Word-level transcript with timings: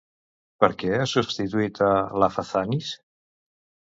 Per 0.63 0.69
què 0.83 0.95
ha 1.01 1.05
substituït 1.11 1.81
a 1.89 1.91
Lafazanis? 2.23 2.89